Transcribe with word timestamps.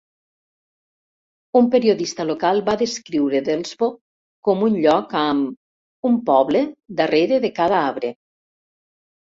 Un 1.59 1.67
periodista 1.75 2.25
local 2.29 2.61
va 2.69 2.75
descriure 2.83 3.43
Delsbo 3.51 3.91
com 4.49 4.65
un 4.71 4.81
lloc 4.87 5.15
amb 5.21 6.11
"un 6.13 6.19
poble 6.33 6.65
darrere 7.05 7.43
de 7.47 7.55
cada 7.63 7.81
arbre". 7.87 8.15